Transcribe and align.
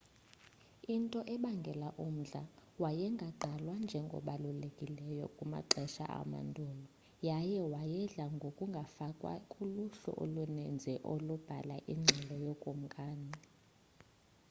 into 0.95 1.19
ebangela 1.35 1.89
umdla 2.07 2.41
wayengagqalwa 2.83 3.73
njengobalulekileyo 3.85 5.25
kumaxesha 5.37 6.05
amanduula 6.21 6.87
yaye 7.29 7.59
wayedla 7.73 8.25
ngokungafakwa 8.35 9.33
kuluhlu 9.51 10.11
oluninzi 10.23 10.93
olwalubhala 11.11 11.75
ingxelo 11.93 12.35
yookumkani 12.45 13.31